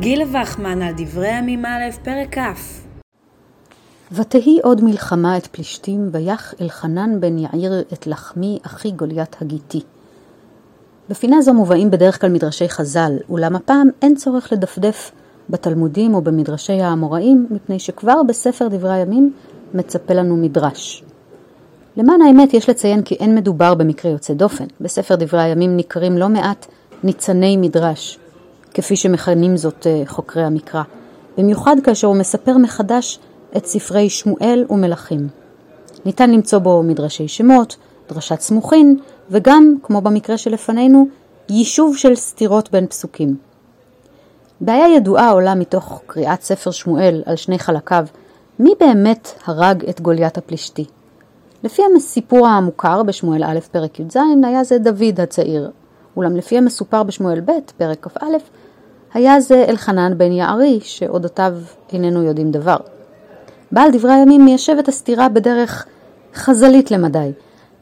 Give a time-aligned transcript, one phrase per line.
[0.00, 2.82] גילה וחמן על דברי הימים א', פרק כ'.
[4.12, 9.80] ותהי עוד מלחמה את פלישתים, ויח אלחנן בן יאיר את לחמי אחי גוליית הגיתי.
[11.08, 15.10] בפינה זו מובאים בדרך כלל מדרשי חז"ל, אולם הפעם אין צורך לדפדף
[15.50, 19.32] בתלמודים או במדרשי האמוראים, מפני שכבר בספר דברי הימים
[19.74, 21.04] מצפה לנו מדרש.
[21.96, 24.66] למען האמת יש לציין כי אין מדובר במקרה יוצא דופן.
[24.80, 26.66] בספר דברי הימים ניכרים לא מעט
[27.04, 28.18] ניצני מדרש,
[28.74, 30.82] כפי שמכנים זאת אה, חוקרי המקרא,
[31.38, 33.18] במיוחד כאשר הוא מספר מחדש
[33.56, 35.28] את ספרי שמואל ומלכים.
[36.04, 37.76] ניתן למצוא בו מדרשי שמות,
[38.08, 38.96] דרשת סמוכין,
[39.30, 41.06] וגם, כמו במקרה שלפנינו,
[41.48, 43.36] יישוב של סתירות בין פסוקים.
[44.60, 48.06] בעיה ידועה עולה מתוך קריאת ספר שמואל על שני חלקיו,
[48.58, 50.84] מי באמת הרג את גוליית הפלישתי?
[51.64, 55.70] לפי הסיפור המוכר בשמואל א' פרק י"ז היה זה דוד הצעיר,
[56.16, 58.24] אולם לפי המסופר בשמואל ב' פרק כ"א
[59.14, 61.52] היה זה אלחנן בן יערי שאודותיו
[61.92, 62.76] איננו יודעים דבר.
[63.72, 65.86] בעל דברי הימים מיישב את הסתירה בדרך
[66.34, 67.32] חז"לית למדי.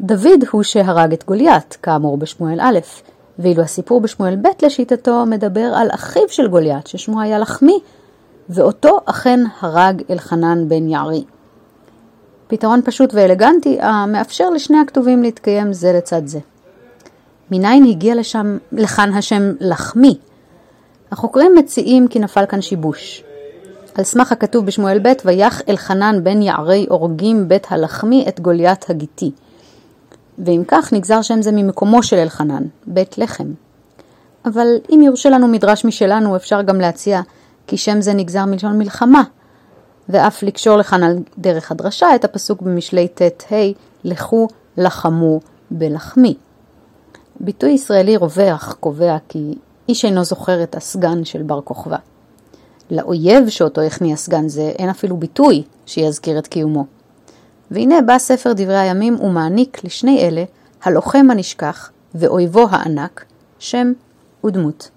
[0.00, 2.78] דוד הוא שהרג את גוליית, כאמור בשמואל א',
[3.38, 7.78] ואילו הסיפור בשמואל ב' לשיטתו מדבר על אחיו של גוליית, ששמו היה לחמי,
[8.48, 11.24] ואותו אכן הרג אלחנן בן יערי.
[12.46, 16.38] פתרון פשוט ואלגנטי המאפשר לשני הכתובים להתקיים זה לצד זה.
[17.50, 20.18] מניין הגיע לשם, לכאן השם לחמי?
[21.12, 23.24] החוקרים מציעים כי נפל כאן שיבוש.
[23.94, 29.30] על סמך הכתוב בשמואל ב' ויח אלחנן בן יערי אורגים בית הלחמי את גוליית הגיתי.
[30.38, 33.52] ואם כך נגזר שם זה ממקומו של אלחנן, בית לחם.
[34.44, 37.20] אבל אם יורשה לנו מדרש משלנו, אפשר גם להציע
[37.66, 39.22] כי שם זה נגזר מלשון מלחמה,
[40.08, 43.56] ואף לקשור לכאן על דרך הדרשה את הפסוק במשלי ט"ה,
[44.04, 46.34] לכו לחמו בלחמי.
[47.40, 49.54] ביטוי ישראלי רווח קובע כי
[49.88, 51.96] איש אינו זוכר את הסגן של בר כוכבא.
[52.90, 56.84] לאויב שאותו החמיא הסגן זה אין אפילו ביטוי שיזכיר את קיומו.
[57.70, 60.44] והנה בא ספר דברי הימים ומעניק לשני אלה,
[60.82, 63.24] הלוחם הנשכח ואויבו הענק,
[63.58, 63.92] שם
[64.44, 64.90] ודמות.